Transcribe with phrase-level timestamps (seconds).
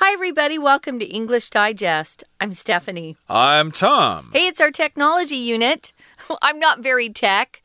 [0.00, 0.58] Hi, everybody.
[0.58, 2.22] Welcome to English Digest.
[2.40, 3.16] I'm Stephanie.
[3.28, 4.30] I'm Tom.
[4.32, 5.92] Hey, it's our technology unit.
[6.40, 7.60] I'm not very tech.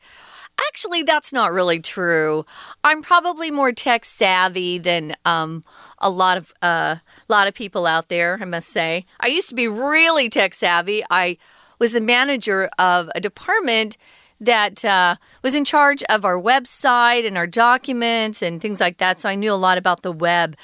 [0.66, 2.44] Actually, that's not really true.
[2.82, 5.62] I'm probably more tech savvy than um,
[6.00, 6.96] a lot of uh,
[7.28, 8.36] lot of people out there.
[8.40, 11.04] I must say, I used to be really tech savvy.
[11.08, 11.36] I
[11.78, 13.96] was the manager of a department
[14.40, 19.20] that uh, was in charge of our website and our documents and things like that.
[19.20, 20.56] So I knew a lot about the web.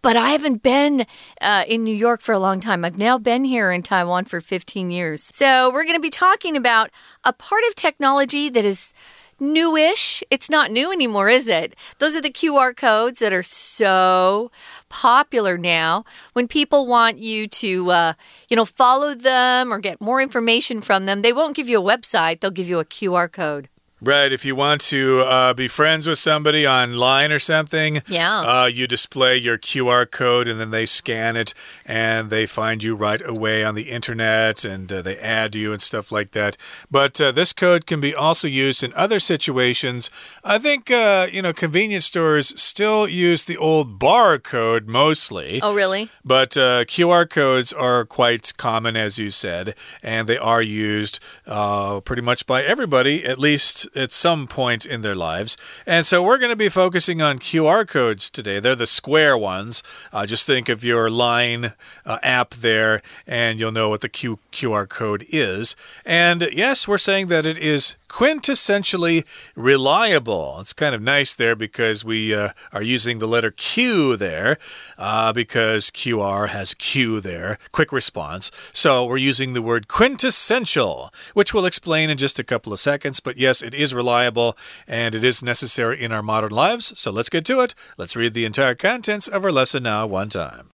[0.00, 1.06] But I haven't been
[1.40, 2.84] uh, in New York for a long time.
[2.84, 5.30] I've now been here in Taiwan for 15 years.
[5.34, 6.90] So we're going to be talking about
[7.24, 8.94] a part of technology that is
[9.40, 10.22] newish.
[10.30, 11.74] It's not new anymore, is it?
[11.98, 14.50] Those are the QR codes that are so
[14.88, 16.04] popular now.
[16.32, 18.12] When people want you to, uh,
[18.48, 21.96] you know, follow them or get more information from them, they won't give you a
[21.96, 23.68] website, they'll give you a QR code.
[24.00, 24.32] Right.
[24.32, 28.86] If you want to uh, be friends with somebody online or something, yeah, uh, you
[28.86, 31.52] display your QR code and then they scan it
[31.84, 35.82] and they find you right away on the internet and uh, they add you and
[35.82, 36.56] stuff like that.
[36.88, 40.12] But uh, this code can be also used in other situations.
[40.44, 45.58] I think uh, you know convenience stores still use the old barcode mostly.
[45.60, 46.08] Oh, really?
[46.24, 49.74] But uh, QR codes are quite common, as you said,
[50.04, 55.14] and they are used pretty much by everybody, at least at some point in their
[55.14, 55.56] lives.
[55.86, 58.60] And so we're going to be focusing on QR codes today.
[58.60, 59.82] They're the square ones.
[60.12, 61.72] Uh, just think of your line
[62.04, 65.76] uh, app there, and you'll know what the Q QR code is.
[66.04, 70.58] And yes, we're saying that it is quintessentially reliable.
[70.60, 74.58] It's kind of nice there because we uh, are using the letter Q there
[74.96, 78.50] uh, because QR has Q there, quick response.
[78.72, 83.20] So we're using the word quintessential, which we'll explain in just a couple of seconds.
[83.20, 84.56] But yes, it is reliable
[84.86, 86.98] and it is necessary in our modern lives.
[86.98, 87.74] So let's get to it.
[87.96, 90.70] Let's read the entire contents of our lesson now, one time.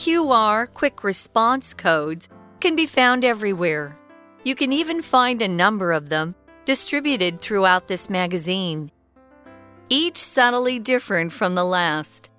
[0.00, 2.26] QR quick response codes
[2.58, 3.98] can be found everywhere.
[4.44, 6.34] You can even find a number of them
[6.64, 8.90] distributed throughout this magazine.
[9.90, 12.30] Each subtly different from the last.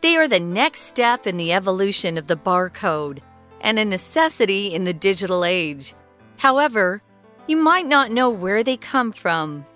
[0.00, 3.18] They are the next step in the evolution of the barcode
[3.60, 5.92] and a necessity in the digital age.
[6.38, 7.02] However,
[7.46, 9.66] you might not know where they come from.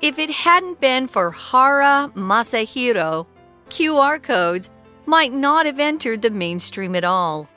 [0.00, 3.26] If it hadn't been for Hara Masahiro,
[3.68, 4.70] QR codes
[5.06, 7.48] might not have entered the mainstream at all.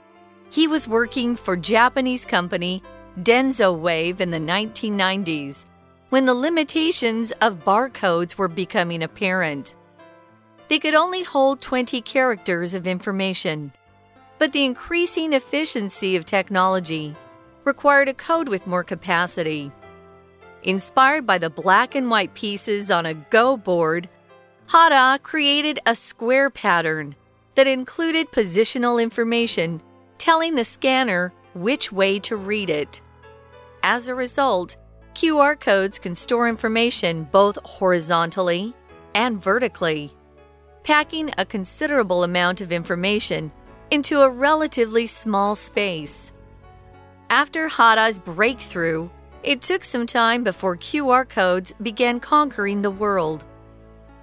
[0.50, 2.82] He was working for Japanese company
[3.20, 5.66] Denso Wave in the 1990s
[6.10, 9.76] when the limitations of barcodes were becoming apparent.
[10.68, 13.74] They could only hold 20 characters of information,
[14.40, 17.16] but the increasing efficiency of technology
[17.64, 19.72] required a code with more capacity.
[20.64, 24.10] Inspired by the black and white pieces on a Go board,
[24.72, 27.16] Hara created a square pattern
[27.56, 29.82] that included positional information
[30.18, 33.02] telling the scanner which way to read it.
[33.84, 34.78] As a result,
[35.14, 38.74] QR codes can store information both horizontally
[39.14, 40.12] and vertically,
[40.84, 43.52] packing a considerable amount of information
[43.92, 46.34] into a relatively small space.
[47.30, 49.10] After Hara's breakthrough,
[49.44, 53.46] it took some time before QR codes began conquering the world.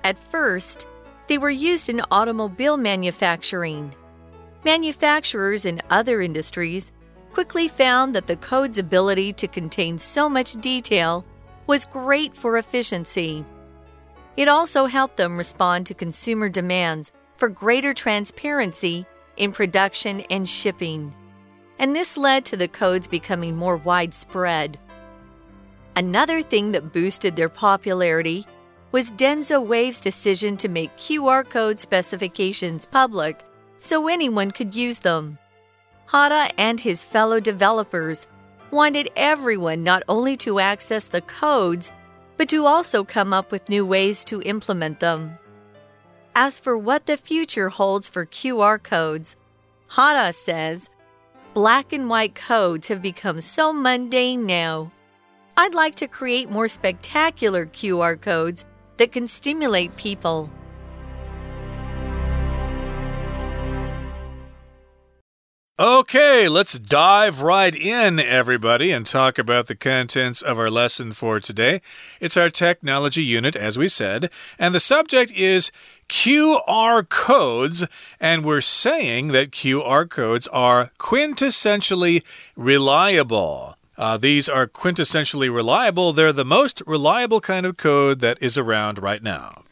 [0.04, 0.86] At first,
[1.32, 3.94] they were used in automobile manufacturing.
[4.66, 6.92] Manufacturers in other industries
[7.32, 11.24] quickly found that the code's ability to contain so much detail
[11.66, 13.46] was great for efficiency.
[14.36, 19.06] It also helped them respond to consumer demands for greater transparency
[19.38, 21.14] in production and shipping.
[21.78, 24.78] And this led to the codes becoming more widespread.
[25.96, 28.46] Another thing that boosted their popularity
[28.92, 33.42] was Denso Wave's decision to make QR code specifications public
[33.80, 35.38] so anyone could use them.
[36.12, 38.26] Hara and his fellow developers
[38.70, 41.90] wanted everyone not only to access the codes,
[42.36, 45.38] but to also come up with new ways to implement them.
[46.34, 49.36] As for what the future holds for QR codes,
[49.88, 50.90] Hara says,
[51.54, 54.90] Black and white codes have become so mundane now.
[55.56, 58.64] I'd like to create more spectacular QR codes
[59.02, 60.48] that can stimulate people.
[65.76, 71.40] Okay, let's dive right in, everybody, and talk about the contents of our lesson for
[71.40, 71.80] today.
[72.20, 75.72] It's our technology unit, as we said, and the subject is
[76.08, 77.84] QR codes,
[78.20, 82.22] and we're saying that QR codes are quintessentially
[82.54, 83.74] reliable.
[83.96, 86.12] Uh, these are quintessentially reliable.
[86.12, 89.64] They're the most reliable kind of code that is around right now.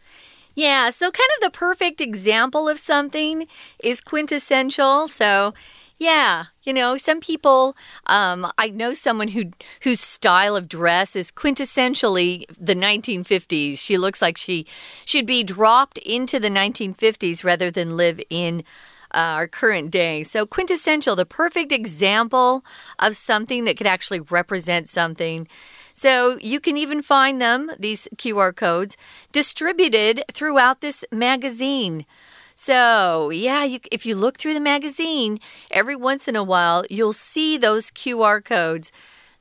[0.54, 3.46] Yeah, so kind of the perfect example of something
[3.82, 5.08] is quintessential.
[5.08, 5.54] So,
[5.96, 7.76] yeah, you know, some people.
[8.06, 9.52] Um, I know someone who
[9.82, 13.78] whose style of dress is quintessentially the 1950s.
[13.78, 14.66] She looks like she
[15.04, 18.64] should be dropped into the 1950s rather than live in
[19.14, 20.22] uh, our current day.
[20.22, 22.64] So, quintessential, the perfect example
[22.98, 25.46] of something that could actually represent something.
[25.94, 28.96] So you can even find them, these QR codes,
[29.32, 32.06] distributed throughout this magazine.
[32.56, 35.40] So, yeah, you, if you look through the magazine,
[35.70, 38.92] every once in a while, you'll see those QR codes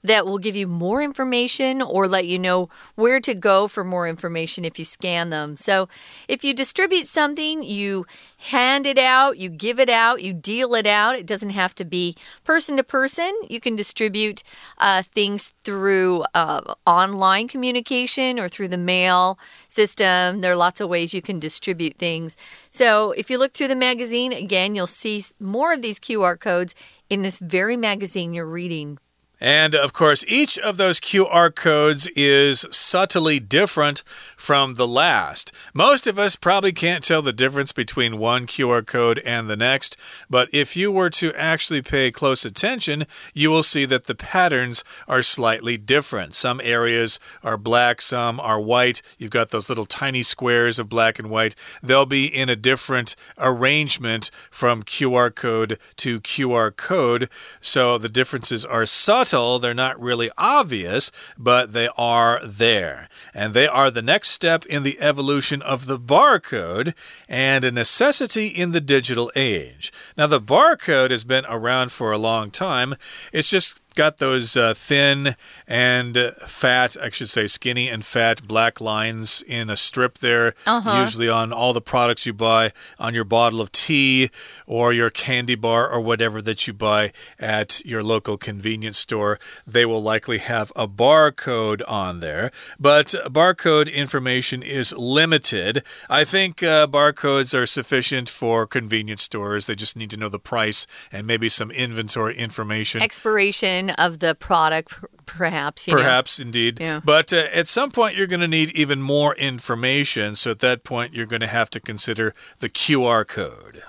[0.03, 4.07] that will give you more information or let you know where to go for more
[4.07, 5.57] information if you scan them.
[5.57, 5.89] So,
[6.27, 8.05] if you distribute something, you
[8.37, 11.15] hand it out, you give it out, you deal it out.
[11.15, 13.33] It doesn't have to be person to person.
[13.49, 14.43] You can distribute
[14.77, 19.37] uh, things through uh, online communication or through the mail
[19.67, 20.41] system.
[20.41, 22.37] There are lots of ways you can distribute things.
[22.69, 26.73] So, if you look through the magazine, again, you'll see more of these QR codes
[27.09, 28.97] in this very magazine you're reading.
[29.39, 34.03] And of course, each of those QR codes is subtly different
[34.35, 35.51] from the last.
[35.73, 39.95] Most of us probably can't tell the difference between one QR code and the next,
[40.29, 44.83] but if you were to actually pay close attention, you will see that the patterns
[45.07, 46.33] are slightly different.
[46.33, 49.01] Some areas are black, some are white.
[49.17, 51.55] You've got those little tiny squares of black and white.
[51.81, 57.29] They'll be in a different arrangement from QR code to QR code,
[57.61, 63.07] so the differences are subtle subtle, they're not really obvious, but they are there.
[63.33, 66.93] And they are the next step in the evolution of the barcode
[67.27, 69.93] and a necessity in the digital age.
[70.17, 72.95] Now, the barcode has been around for a long time.
[73.31, 75.35] It's just got those uh, thin
[75.67, 80.81] and fat, I should say skinny and fat black lines in a strip there, uh
[80.81, 81.01] -huh.
[81.01, 84.29] usually on all the products you buy, on your bottle of tea
[84.65, 89.39] or your candy bar or whatever that you buy at your local convenience store.
[89.71, 95.83] They will likely have a barcode on there, but barcode information is limited.
[96.09, 99.65] I think uh, barcodes are sufficient for convenience stores.
[99.65, 103.01] They just need to know the price and maybe some inventory information.
[103.01, 104.93] Expiration of the product,
[105.25, 105.85] perhaps.
[105.87, 106.45] perhaps, know?
[106.45, 106.79] indeed.
[106.79, 107.01] Yeah.
[107.03, 110.35] But uh, at some point, you're going to need even more information.
[110.35, 113.83] So at that point, you're going to have to consider the QR code.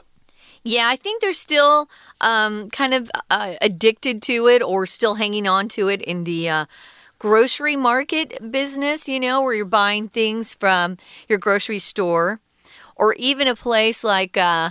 [0.62, 1.88] Yeah, I think they're still
[2.20, 6.48] um, kind of uh, addicted to it or still hanging on to it in the.
[6.48, 6.66] Uh,
[7.20, 10.96] grocery market business, you know, where you're buying things from
[11.28, 12.40] your grocery store,
[12.96, 14.70] or even a place like, uh,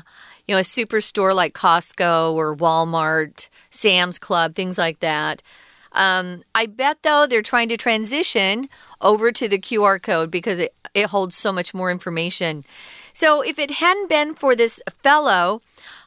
[0.50, 5.44] you know, a superstore like Costco or Walmart, Sam's Club, things like that.
[5.92, 8.68] Um, I bet, though, they're trying to transition
[9.00, 12.66] over to the QR code because it, it holds so much more information.
[13.14, 15.62] So, if it hadn't been for this fellow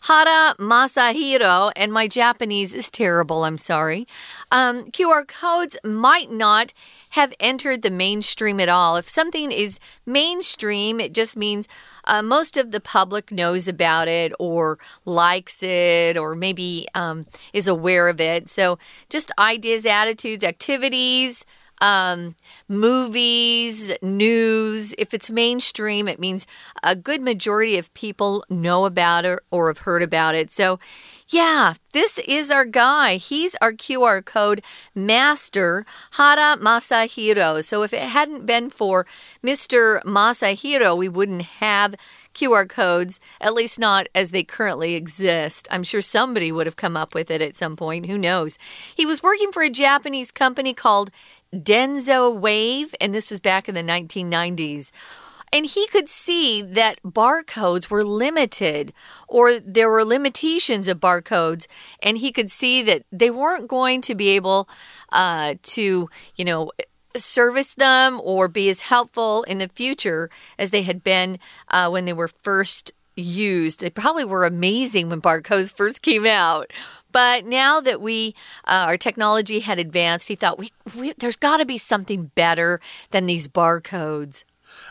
[0.08, 4.08] Hara Masahiro, and my Japanese is terrible, I'm sorry.
[4.50, 6.72] Um, QR codes might not
[7.10, 8.96] have entered the mainstream at all.
[8.96, 11.68] If something is mainstream, it just means
[12.04, 17.68] uh, most of the public knows about it or likes it or maybe um, is
[17.68, 18.48] aware of it.
[18.48, 18.78] So
[19.08, 21.44] just ideas, attitudes, activities
[21.82, 22.36] um,
[22.68, 24.94] movies, news.
[24.96, 26.46] If it's mainstream, it means
[26.82, 30.50] a good majority of people know about it or have heard about it.
[30.50, 30.78] So,
[31.32, 33.16] yeah, this is our guy.
[33.16, 34.62] He's our QR code
[34.94, 37.64] master, Hara Masahiro.
[37.64, 39.06] So if it hadn't been for
[39.42, 40.02] Mr.
[40.02, 41.94] Masahiro, we wouldn't have
[42.34, 45.66] QR codes, at least not as they currently exist.
[45.70, 48.06] I'm sure somebody would have come up with it at some point.
[48.06, 48.58] Who knows?
[48.94, 51.10] He was working for a Japanese company called
[51.54, 54.90] Denso Wave, and this was back in the 1990s.
[55.52, 58.94] And he could see that barcodes were limited
[59.28, 61.66] or there were limitations of barcodes.
[62.02, 64.66] And he could see that they weren't going to be able
[65.10, 66.70] uh, to, you know,
[67.14, 72.06] service them or be as helpful in the future as they had been uh, when
[72.06, 73.80] they were first used.
[73.80, 76.72] They probably were amazing when barcodes first came out.
[77.10, 81.58] But now that we, uh, our technology had advanced, he thought we, we there's got
[81.58, 82.80] to be something better
[83.10, 84.44] than these barcodes.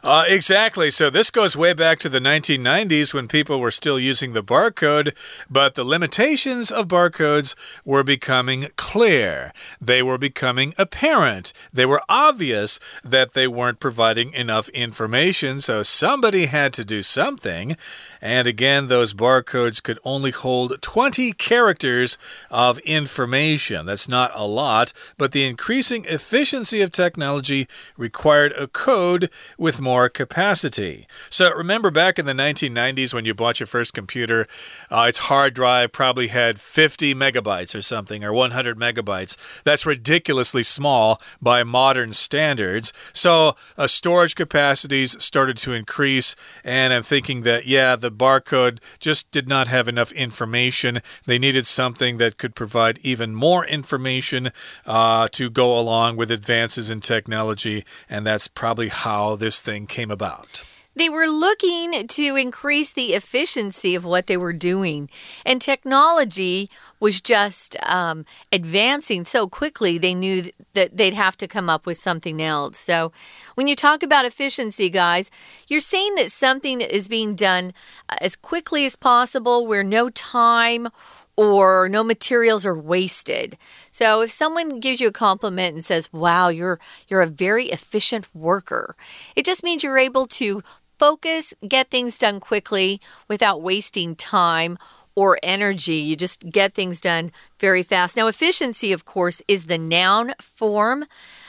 [0.03, 0.89] Uh, exactly.
[0.89, 5.15] So this goes way back to the 1990s when people were still using the barcode,
[5.49, 7.53] but the limitations of barcodes
[7.85, 9.53] were becoming clear.
[9.79, 11.53] They were becoming apparent.
[11.71, 17.77] They were obvious that they weren't providing enough information, so somebody had to do something.
[18.21, 22.17] And again, those barcodes could only hold 20 characters
[22.49, 23.85] of information.
[23.85, 30.09] That's not a lot, but the increasing efficiency of technology required a code with more
[30.09, 31.07] capacity.
[31.29, 34.47] So remember back in the 1990s when you bought your first computer,
[34.89, 39.63] uh, its hard drive probably had 50 megabytes or something, or 100 megabytes.
[39.63, 42.91] That's ridiculously small by modern standards.
[43.13, 49.31] So uh, storage capacities started to increase, and I'm thinking that, yeah, the barcode just
[49.31, 51.01] did not have enough information.
[51.25, 54.51] They needed something that could provide even more information
[54.85, 60.11] uh, to go along with advances in technology, and that's probably how this thing came
[60.11, 60.63] about.
[60.93, 65.09] They were looking to increase the efficiency of what they were doing.
[65.45, 71.69] And technology was just um, advancing so quickly, they knew that they'd have to come
[71.69, 72.77] up with something else.
[72.77, 73.13] So,
[73.55, 75.31] when you talk about efficiency, guys,
[75.67, 77.73] you're saying that something is being done
[78.09, 80.89] uh, as quickly as possible where no time
[81.37, 83.57] or no materials are wasted.
[83.89, 88.27] So if someone gives you a compliment and says, "Wow, you're you're a very efficient
[88.35, 88.95] worker."
[89.35, 90.63] It just means you're able to
[90.99, 94.77] focus, get things done quickly without wasting time
[95.15, 95.95] or energy.
[95.95, 98.15] You just get things done very fast.
[98.15, 101.05] Now, efficiency, of course, is the noun form,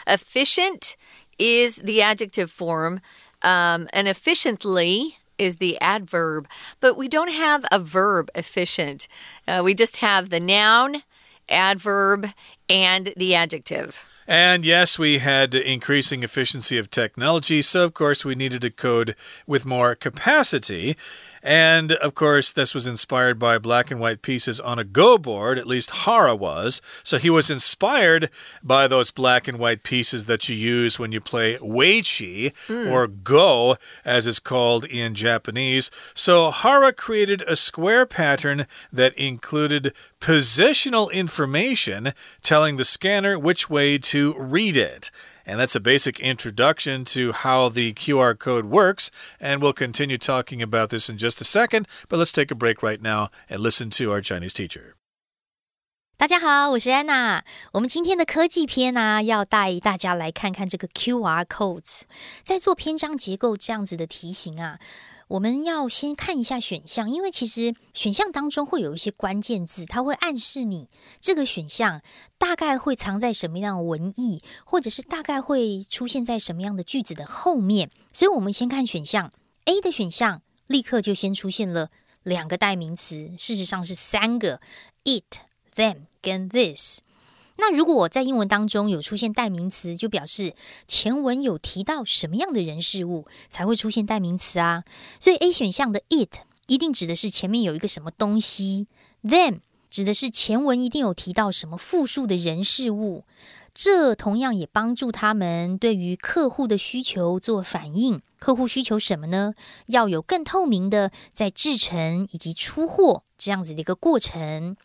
[0.07, 0.97] efficient
[1.39, 3.01] is the adjective form,
[3.43, 6.49] um, and efficiently is the adverb,
[6.81, 9.09] but we don't have a verb efficient.
[9.47, 11.03] Uh, we just have the noun,
[11.49, 12.29] adverb,
[12.69, 14.05] and the adjective.
[14.27, 19.17] And yes, we had increasing efficiency of technology, so of course we needed a code
[19.47, 20.97] with more capacity.
[21.43, 25.59] And of course, this was inspired by black and white pieces on a Go board,
[25.59, 26.81] at least Hara was.
[27.03, 28.31] So he was inspired
[28.63, 32.91] by those black and white pieces that you use when you play Weiqi mm.
[32.91, 35.91] or Go, as it's called in Japanese.
[36.15, 43.99] So Hara created a square pattern that included positional information telling the scanner which way
[43.99, 45.11] to read it.
[45.47, 49.11] And that's a basic introduction to how the QR code works.
[49.41, 51.89] And we'll continue talking about this in just a second.
[52.09, 54.95] But let's take a break right now and listen to our Chinese teacher.
[56.23, 57.45] 大家好，我是安娜。
[57.73, 62.03] 我们今天的科技篇呢，要带大家来看看这个 QR codes。
[62.45, 64.79] 在做篇章结构这样子的题型啊，
[65.27, 70.89] 我们要先看一下选项，因为其实选项当中会有一些关键字，它会暗示你
[71.21, 72.01] 这个选项
[72.39, 77.91] 大概会藏在什么样的文意，或者是大概会出现在什么样的句子的后面。
[78.13, 79.33] 所以，我们先看选项
[79.65, 81.91] A 的选项，立刻就先出现了
[82.23, 84.61] 两个代名词，事实上是三个
[85.03, 85.25] ：it、
[85.75, 87.01] them 跟 this。
[87.59, 90.55] 那如果我在英文当中有出现代名词，就表示
[90.89, 94.85] 前文有提到什么样的人事物才会出现代名词啊？
[95.21, 98.89] 所以 A 选项的 it 一定指的是前面有一个什么东西
[99.23, 99.59] ，them
[99.91, 103.25] 指的是前文一定有提到什么复数的人事物。
[103.75, 108.21] 这同样也帮助他们对于客户的需求做反应。
[108.39, 109.55] 客户需求什么呢？
[109.87, 114.77] 要有更透明的在制成以及出货这样子的一个过程。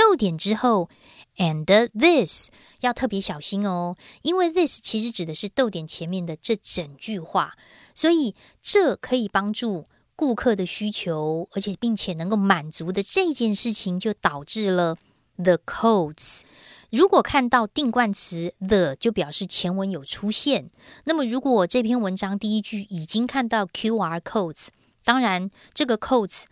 [0.00, 0.88] 逗点之后。
[1.36, 7.54] And this 要特别小心哦，因为 this 其实指的是逗点前面的这整句话，
[7.94, 14.96] 所以这可以帮助顾客的需求，而且并且能够满足的这件事情，就导致了
[15.36, 16.42] the codes。
[16.90, 20.70] 如果看到定冠词 the，就表示前文有出现。
[21.04, 24.66] 那么如果这篇文章第一句已经看到 QR codes，
[25.04, 26.42] 当然这个 codes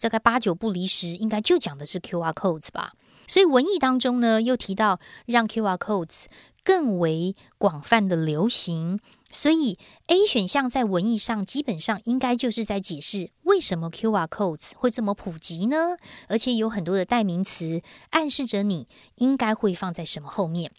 [0.00, 2.94] 大概八九不离十，应该就讲的是 QR codes 吧。
[3.28, 6.24] 所以文艺当中呢，又提到让 QR codes
[6.64, 8.98] 更为广泛的流行。
[9.30, 15.98] 所以 A 选项在文艺上基本上应该就是在解释为什么 QR codes 会这么普及呢？
[16.28, 20.72] 而且有很多的代名词暗示着你应该会放在什么后面。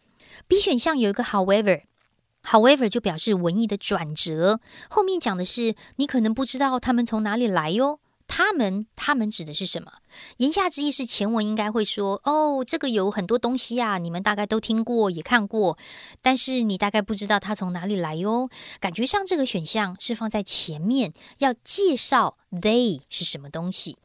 [0.47, 7.99] B 选项有一个 However，However 就表示文艺的转折，后面讲的是你可能不知道他们从哪里来哟。
[8.29, 9.91] 他们，他们指的是什么？
[10.37, 15.77] 言下之意是前文应该会说：“哦，这个有很多东西啊，你们大概都听过也看过，
[16.21, 18.47] 但是你大概不知道它从哪里来哟。”
[18.79, 23.97] 感觉上这个选项是放在前面，要介绍 they 是什么东西。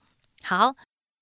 [0.43, 0.75] 好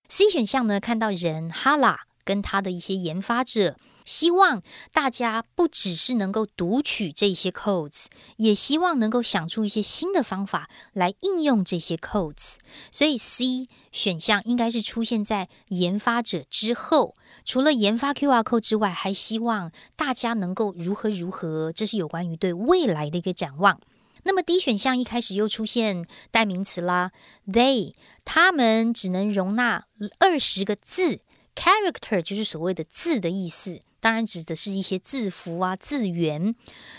[0.09, 8.07] ，C 选项呢，看到人哈拉跟他的一些研发者，希望大家不只是能够读取这些 codes，
[8.37, 12.57] 也希望能够想出一些新的方法来应用这些 codes。
[12.91, 17.15] 所以 C 选项应该是出现在研发者之后。
[17.45, 23.81] 除了研发 QR code 之外，还希望大家能够如何如何，这是有关于对未来的一个展望。
[24.23, 27.11] 那么 D 选项一开始又出现代名词啦
[27.49, 27.95] ，They
[28.25, 29.87] 他们只能容纳
[30.21, 31.19] 二十个字
[31.57, 33.81] ，character 就是所谓的字的意思。
[34.03, 36.57] 当然指的是一些字符啊、字源，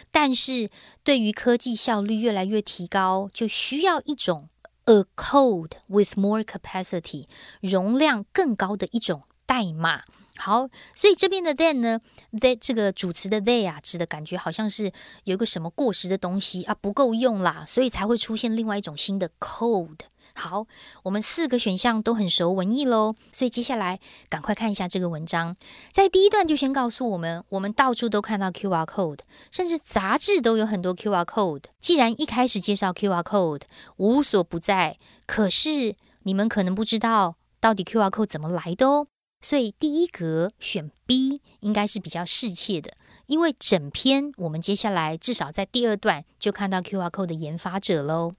[0.09, 0.69] 但是
[1.03, 4.47] 对于科技效率越来越提高，就需要一种
[4.85, 7.25] a code with more capacity，
[7.59, 10.03] 容量更高的一种代码。
[10.37, 11.99] 好，所以这边的 then 呢
[12.31, 14.91] that 这个主词的 they 啊，指的感觉好像是
[15.25, 19.99] 有一个什么过时的东西啊，不够用啦，所以才会出现另外一种新的 code。
[20.35, 20.65] 好，
[21.03, 23.99] 我们四个选项都很熟文艺喽，所以接下来
[24.29, 25.55] 赶快看一下这个文章。
[25.91, 29.19] 在第一段就先告诉我们，我们到处都看到 QR code，
[29.51, 31.63] 甚至杂志都有很多 QR code。
[31.79, 33.61] 既然一开始介绍 QR code
[33.97, 34.97] 无所不在，
[35.27, 39.07] 可是你们可能不知道到底 QR code 怎么来的哦。
[39.39, 42.91] 所以第一格选 B 应该是比较适切的，
[43.27, 48.31] 因为整篇我们接下来至少在第二段就看到 QR code 的研发者喽。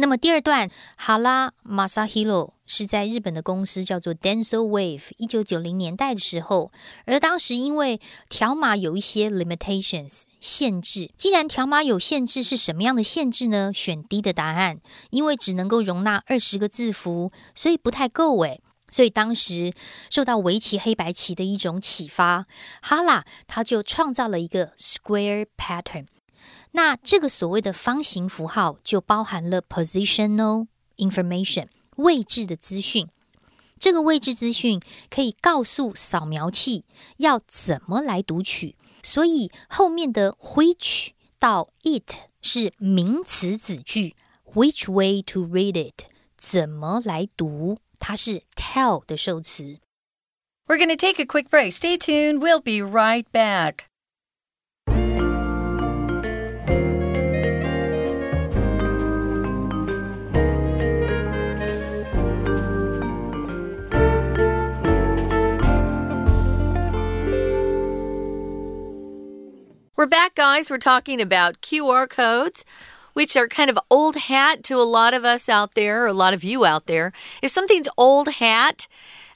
[0.00, 6.72] 那么第二段，哈拉马萨希罗是在日本的公司叫做 Denso Wave，一九九零年代的时候，
[7.04, 13.70] 而当时因为条码有一些 limitations 限制，既然条码有限制，是什么样的限制呢？
[13.74, 14.80] 选 D 的答案，
[15.10, 18.62] 因为只能够容纳二十个字符，所以不太够诶。
[18.88, 19.72] 所以当时
[20.10, 22.46] 受到围棋黑白棋的一种启发，
[22.80, 26.06] 哈拉他就创造了一个 square pattern。
[26.71, 33.07] 那这个所谓的方形符号就包含了 positional information 位置的资讯。
[33.77, 36.85] 这个位置资讯可以告诉扫描器
[37.17, 44.15] 要怎么来读取，所以后面的 which 到 it 是名词子句，
[44.53, 46.05] which way to read it
[46.37, 49.79] 怎么来读，它是 tell 的受词。
[50.67, 51.73] We're going to take a quick break.
[51.73, 52.39] Stay tuned.
[52.39, 53.85] We'll be right back.
[70.00, 70.70] We're back, guys.
[70.70, 72.64] We're talking about QR codes,
[73.12, 76.14] which are kind of old hat to a lot of us out there, or a
[76.14, 77.12] lot of you out there.
[77.42, 78.88] If something's old hat,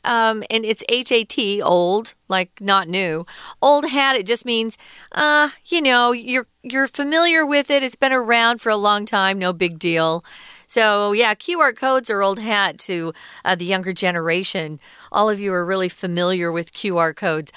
[0.04, 3.26] um, and it's H A T, old, like not new.
[3.60, 4.78] Old hat, it just means,
[5.12, 7.82] uh, you know, you're you're familiar with it.
[7.82, 9.38] It's been around for a long time.
[9.38, 10.24] No big deal.
[10.66, 13.12] So yeah, QR codes are old hat to
[13.44, 14.80] uh, the younger generation.
[15.12, 17.52] All of you are really familiar with QR codes.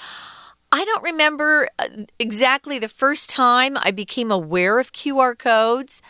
[0.70, 6.02] I don't remember uh, exactly the first time I became aware of QR codes.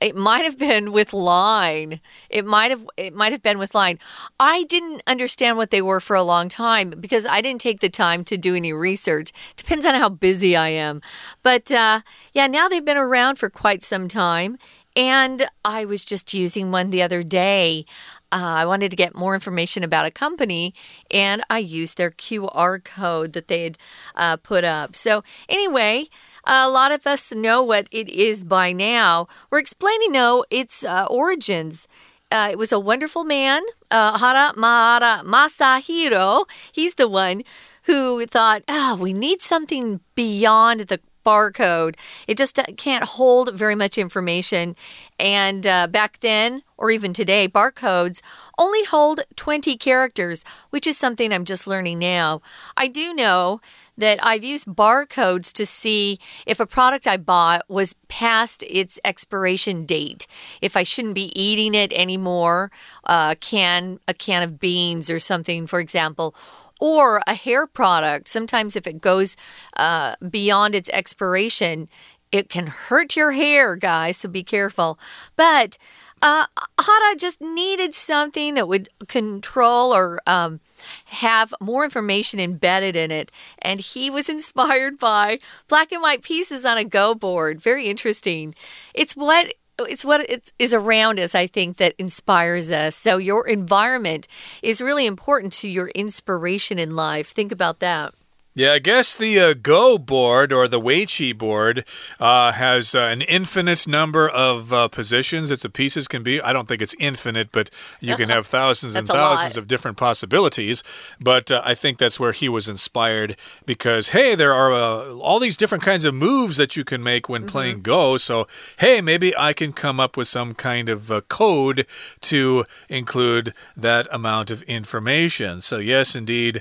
[0.00, 2.00] It might have been with Line.
[2.28, 4.00] It might have it might have been with Line.
[4.40, 7.88] I didn't understand what they were for a long time because I didn't take the
[7.88, 9.30] time to do any research.
[9.56, 11.00] Depends on how busy I am.
[11.44, 12.00] But uh,
[12.32, 14.58] yeah, now they've been around for quite some time.
[14.94, 17.86] And I was just using one the other day.
[18.32, 20.72] Uh, I wanted to get more information about a company,
[21.10, 23.78] and I used their QR code that they had
[24.16, 24.96] uh, put up.
[24.96, 26.06] So, anyway,
[26.44, 29.28] a lot of us know what it is by now.
[29.50, 31.86] We're explaining, though, its uh, origins.
[32.30, 36.46] Uh, it was a wonderful man, uh, Hara Mahara Masahiro.
[36.72, 37.42] He's the one
[37.82, 41.96] who thought, oh, we need something beyond the barcode.
[42.26, 44.76] It just uh, can't hold very much information.
[45.18, 48.20] And uh, back then, or even today, barcodes
[48.58, 52.42] only hold 20 characters, which is something I'm just learning now.
[52.76, 53.60] I do know
[53.96, 59.84] that I've used barcodes to see if a product I bought was past its expiration
[59.84, 60.26] date.
[60.60, 62.70] If I shouldn't be eating it anymore,
[63.04, 66.34] uh, can a can of beans or something, for example,
[66.82, 68.26] or a hair product.
[68.26, 69.36] Sometimes, if it goes
[69.76, 71.88] uh, beyond its expiration,
[72.32, 74.98] it can hurt your hair, guys, so be careful.
[75.36, 75.78] But
[76.22, 76.46] uh,
[76.80, 80.58] Hada just needed something that would control or um,
[81.04, 83.30] have more information embedded in it.
[83.60, 87.60] And he was inspired by black and white pieces on a Go board.
[87.60, 88.56] Very interesting.
[88.92, 92.96] It's what it's what it is around us, I think, that inspires us.
[92.96, 94.28] So your environment
[94.62, 97.28] is really important to your inspiration in life.
[97.28, 98.14] Think about that.
[98.54, 101.86] Yeah, I guess the uh, Go board or the Weiqi board
[102.20, 106.38] uh, has uh, an infinite number of uh, positions that the pieces can be.
[106.38, 110.82] I don't think it's infinite, but you can have thousands and thousands of different possibilities.
[111.18, 115.40] But uh, I think that's where he was inspired because, hey, there are uh, all
[115.40, 117.52] these different kinds of moves that you can make when mm -hmm.
[117.52, 118.18] playing Go.
[118.18, 121.86] So, hey, maybe I can come up with some kind of code
[122.20, 125.62] to include that amount of information.
[125.62, 126.60] So, yes, indeed,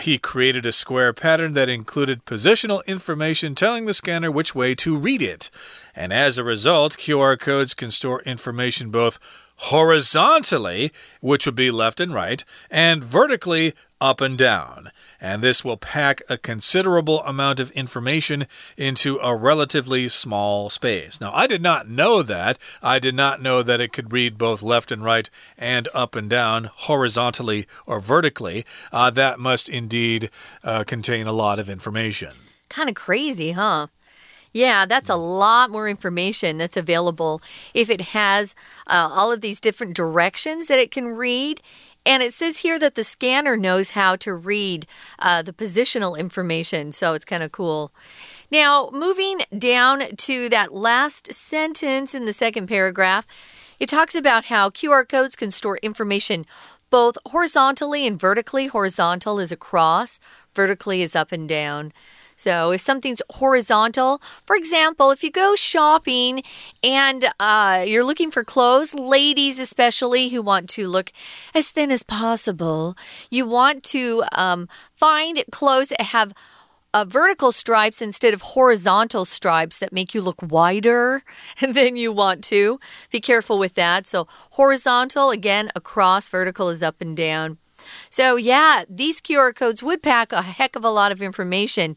[0.00, 4.74] he created a square pattern pattern that included positional information telling the scanner which way
[4.74, 5.50] to read it.
[5.94, 9.18] And as a result, QR codes can store information both
[9.56, 14.90] horizontally, which would be left and right, and vertically, up and down.
[15.20, 21.20] And this will pack a considerable amount of information into a relatively small space.
[21.20, 22.58] Now, I did not know that.
[22.82, 26.30] I did not know that it could read both left and right and up and
[26.30, 28.64] down, horizontally or vertically.
[28.92, 30.30] Uh, that must indeed
[30.62, 32.32] uh, contain a lot of information.
[32.68, 33.88] Kind of crazy, huh?
[34.52, 37.42] Yeah, that's a lot more information that's available
[37.74, 38.54] if it has
[38.86, 41.60] uh, all of these different directions that it can read.
[42.06, 44.86] And it says here that the scanner knows how to read
[45.18, 47.92] uh, the positional information, so it's kind of cool.
[48.50, 53.26] Now, moving down to that last sentence in the second paragraph,
[53.78, 56.46] it talks about how QR codes can store information
[56.90, 58.66] both horizontally and vertically.
[58.66, 60.18] Horizontal is across,
[60.54, 61.92] vertically is up and down.
[62.38, 66.44] So if something's horizontal, for example, if you go shopping
[66.84, 71.10] and uh, you're looking for clothes, ladies especially who want to look
[71.52, 72.96] as thin as possible,
[73.28, 76.32] you want to um, find clothes that have
[76.94, 81.22] uh, vertical stripes instead of horizontal stripes that make you look wider
[81.60, 82.78] than you want to.
[83.10, 84.06] Be careful with that.
[84.06, 87.58] So, horizontal, again, across, vertical is up and down.
[88.10, 91.96] So, yeah, these QR codes would pack a heck of a lot of information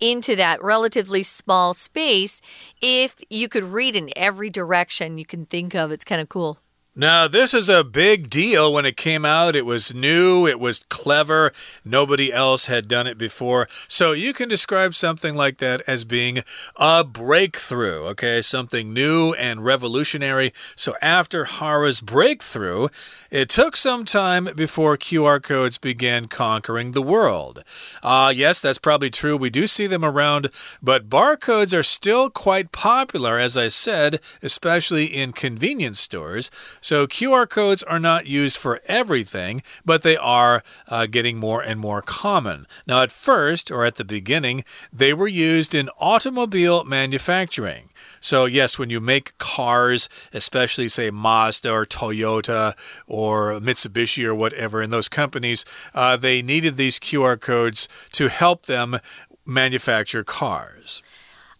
[0.00, 2.40] into that relatively small space
[2.80, 5.90] if you could read in every direction you can think of.
[5.90, 6.58] It's kind of cool.
[6.94, 9.56] Now, this is a big deal when it came out.
[9.56, 11.50] It was new, it was clever.
[11.86, 13.66] Nobody else had done it before.
[13.88, 16.42] So you can describe something like that as being
[16.76, 18.42] a breakthrough, okay?
[18.42, 20.52] Something new and revolutionary.
[20.76, 22.88] So after Hara's breakthrough,
[23.30, 27.64] it took some time before QR codes began conquering the world.
[28.02, 29.34] Uh, yes, that's probably true.
[29.38, 30.50] We do see them around,
[30.82, 36.50] but barcodes are still quite popular, as I said, especially in convenience stores.
[36.82, 41.78] So QR codes are not used for everything, but they are uh, getting more and
[41.78, 42.66] more common.
[42.88, 47.90] Now, at first, or at the beginning, they were used in automobile manufacturing.
[48.20, 52.74] So, yes, when you make cars, especially say Mazda or Toyota
[53.06, 55.64] or Mitsubishi or whatever, in those companies,
[55.94, 58.98] uh, they needed these QR codes to help them
[59.46, 61.00] manufacture cars.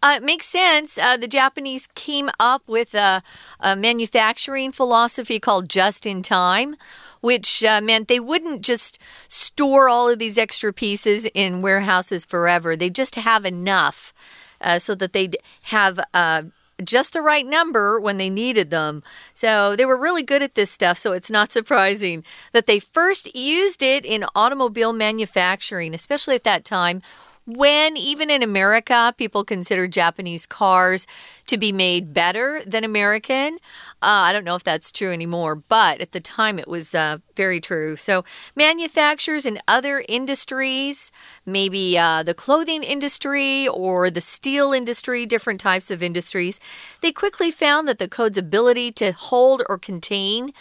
[0.02, 0.98] Uh, it makes sense.
[0.98, 3.22] Uh, the Japanese came up with a,
[3.60, 6.74] a, manufacturing philosophy called just in time,
[7.20, 12.74] which uh, meant they wouldn't just store all of these extra pieces in warehouses forever.
[12.74, 14.12] They just have enough
[14.60, 16.42] uh, so that they'd have uh,
[16.82, 19.04] just the right number when they needed them.
[19.34, 23.34] So they were really good at this stuff, so it's not surprising that they first
[23.36, 27.00] used it in automobile manufacturing, especially at that time
[27.46, 31.07] when even in America, people consider Japanese cars
[31.46, 33.59] to be made better than American.
[34.00, 37.18] Uh, I don't know if that's true anymore, but at the time it was uh,
[37.37, 37.96] very true.
[37.96, 38.24] So,
[38.55, 41.12] manufacturers in other industries,
[41.44, 46.61] maybe uh, the clothing industry or the steel industry, different types of industries,
[47.00, 50.52] they quickly found that the code's ability to hold or contain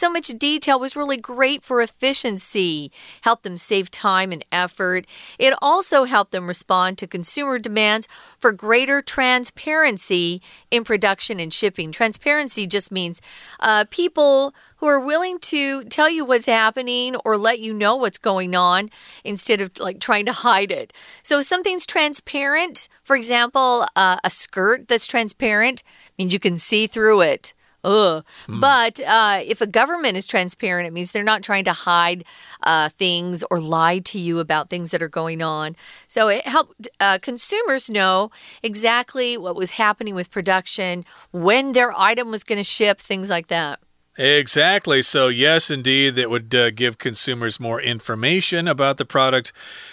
[0.00, 5.06] so much detail was really great for efficiency, helped them save time and effort.
[5.38, 8.08] It also helped them respond to consumer demands
[8.38, 11.92] for greater transparency in production and shipping.
[11.92, 13.20] Transparency just means
[13.60, 18.16] uh, people who are willing to tell you what's happening or let you know what's
[18.16, 18.88] going on
[19.22, 20.94] instead of like trying to hide it.
[21.22, 25.82] So if something's transparent, for example, uh, a skirt that's transparent
[26.18, 27.52] means you can see through it.
[27.82, 28.24] Ugh.
[28.46, 28.60] Mm.
[28.60, 32.24] But uh, if a government is transparent, it means they're not trying to hide
[32.62, 35.76] uh, things or lie to you about things that are going on.
[36.06, 38.30] So it helped uh, consumers know
[38.62, 43.46] exactly what was happening with production, when their item was going to ship, things like
[43.48, 43.80] that.
[44.18, 45.02] Exactly.
[45.02, 49.52] So, yes, indeed, that would uh, give consumers more information about the product.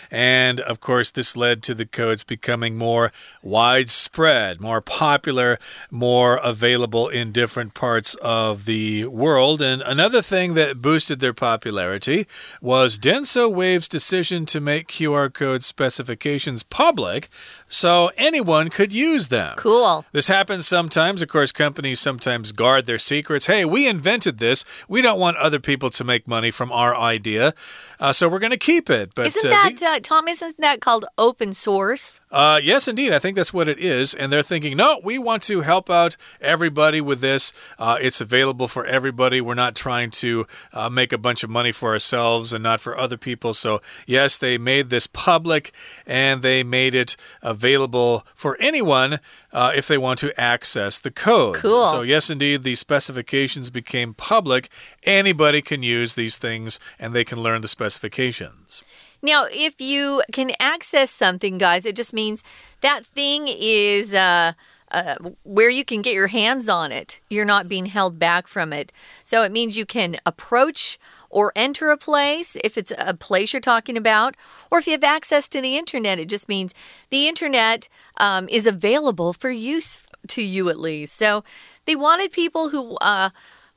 [0.10, 3.12] And of course, this led to the codes becoming more
[3.44, 5.60] widespread, more popular,
[5.92, 9.62] more available in different parts of the world.
[9.62, 12.26] And another thing that boosted their popularity
[12.60, 17.30] was Denso Wave's decision to make QR code specifications public
[17.68, 19.56] so anyone could use them.
[19.58, 20.06] Cool.
[20.12, 21.22] This happens sometimes.
[21.22, 23.48] Of course, companies sometimes guard their secrets.
[23.48, 24.64] Hey, we invented this.
[24.88, 27.54] We don't want other people to make money from our idea,
[28.00, 29.14] uh, so we're going to keep it.
[29.16, 30.28] But isn't uh, that uh, Tom?
[30.28, 32.22] Isn't that called open source?
[32.32, 33.14] Uh, yes, indeed.
[33.14, 34.14] I think that's what it is.
[34.14, 37.54] And they're thinking, no, we want to help out everybody with this.
[37.78, 39.42] Uh, it's available for everybody.
[39.42, 42.98] We're not trying to uh, make a bunch of money for ourselves and not for
[42.98, 43.54] other people.
[43.54, 45.74] So yes, they made this public
[46.06, 49.20] and they made it available available for anyone
[49.52, 51.62] uh, if they want to access the codes.
[51.62, 51.86] Cool.
[51.86, 54.70] So, yes, indeed, the specifications became public.
[55.04, 58.84] Anybody can use these things and they can learn the specifications.
[59.22, 62.44] Now, if you can access something, guys, it just means
[62.82, 64.14] that thing is.
[64.14, 64.54] Uh,
[64.90, 67.20] uh, where you can get your hands on it.
[67.30, 68.94] You're not being held back from it.
[69.26, 70.98] So it means you can approach
[71.30, 74.36] or enter a place if it's a place you're talking about,
[74.72, 76.20] or if you have access to the internet.
[76.20, 76.74] It just means
[77.10, 81.16] the internet um, is available for use to you at least.
[81.16, 81.44] So
[81.86, 82.96] they wanted people who.
[82.98, 83.30] Uh,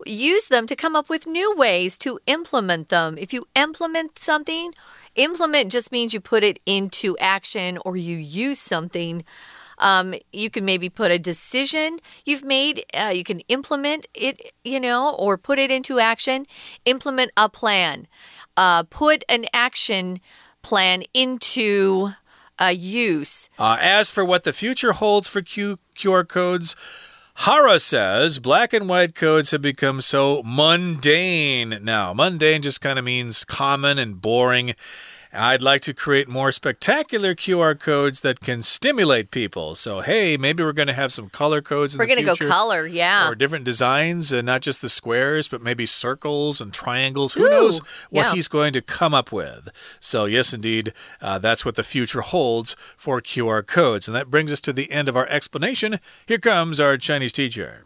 [0.07, 3.19] use them to come up with new ways to implement them.
[3.19, 4.73] If you implement something,
[5.15, 9.25] implement just means you put it into action or you use something.
[9.81, 14.79] Um, you can maybe put a decision you've made, uh, you can implement it, you
[14.79, 16.47] know, or put it into action.
[16.85, 18.07] Implement a plan,
[18.57, 20.21] uh, put an action
[20.63, 22.13] plan into
[22.61, 23.49] uh, use.
[23.59, 26.77] Uh, as for what the future holds for Q QR codes,
[27.37, 32.13] Hara says black and white codes have become so mundane now.
[32.13, 34.75] Mundane just kind of means common and boring.
[35.33, 39.77] I'd like to create more spectacular QR codes that can stimulate people.
[39.77, 42.87] So, hey, maybe we're going to have some color codes We're going to go color,
[42.87, 43.29] yeah.
[43.29, 47.35] Or different designs, and not just the squares, but maybe circles and triangles.
[47.35, 47.79] Who knows
[48.11, 48.33] what yeah.
[48.33, 49.69] he's going to come up with?
[50.01, 54.09] So, yes, indeed, uh, that's what the future holds for QR codes.
[54.09, 56.01] And that brings us to the end of our explanation.
[56.27, 57.85] Here comes our Chinese teacher.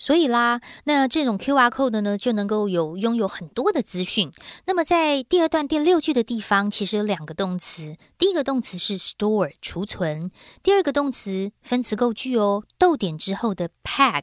[0.00, 4.32] 所以啦，那这种 Q R code 呢，就能够有拥有很多的资讯。
[4.64, 7.96] 那么在第二段第六句的地方，其实有两个动词。
[8.16, 10.30] 第一个动词是 store 储存，
[10.62, 12.64] 第二个动词分词构句哦。
[12.78, 14.22] 逗点之后的 pack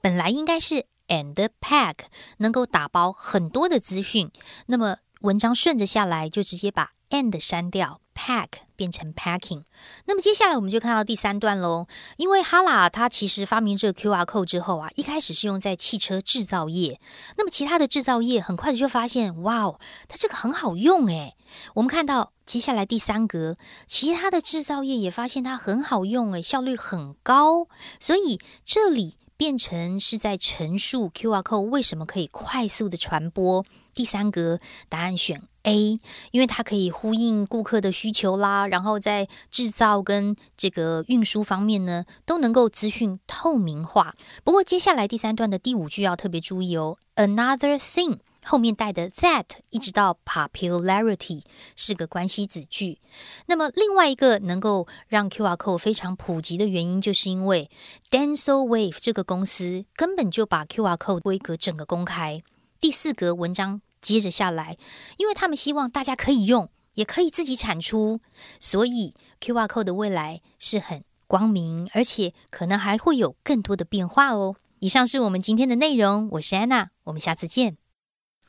[0.00, 1.94] 本来应该是 and pack，
[2.38, 4.30] 能够打包很多的资讯。
[4.66, 8.00] 那么文章顺着下来，就直接把 and 删掉。
[8.20, 9.62] pack 变成 packing，
[10.06, 11.86] 那么接下来我们就看到第三段喽。
[12.16, 17.00] 因为哈拉它其实发明这个 QR code 之后啊，一开始是用在汽车制造业，
[17.36, 21.36] 那么其他的制造业很快的就发现，哇哦，它这个很好用诶。
[21.74, 27.68] 我们看到接下来第三格，其他的制造业也发现它很好用诶，效率很高，
[28.00, 33.64] 所以这里变成是在陈述 QR code 为什么可以快速的传播。
[33.94, 35.42] 第三格答案选。
[35.68, 35.98] A，
[36.32, 44.14] 因为它可以呼应顾客的需求啦，然后在制造跟这个运输方面呢，都能够资讯透明化。
[44.42, 51.42] 不过接下来第三段的第五句要特别注意哦，Another thing 后面带的 that 一直到 popularity
[51.76, 52.98] 是个关系子句。
[53.46, 57.68] 那么另外一个能够让 QR code 非常普及的原因，就是因为
[58.10, 62.42] Denso Wave 这个公司根本就把 QR code 规格整个公开。
[62.80, 63.82] 第四格文章。
[64.01, 64.77] 接着下来，
[65.17, 68.19] 因为他们希望大家可以用，也可以自己产出，
[68.59, 74.55] 所以 QR code 的未来是很光明，而且可能还会有更多的变化哦。
[74.79, 77.77] 以上是我们今天的内容，我是安娜，我们下次见。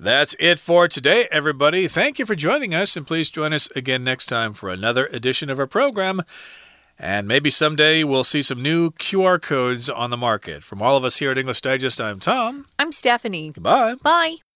[0.01, 1.89] That's it for today, everybody.
[1.89, 5.49] Thank you for joining us, and please join us again next time for another edition
[5.49, 6.25] of our program.
[6.99, 10.65] And maybe someday we'll see some new QR codes on the market.
[10.65, 12.67] From all of us here at English Digest, I'm Tom.
[12.77, 13.53] I'm Stephanie.
[13.53, 13.95] Goodbye.
[14.03, 14.48] Bye.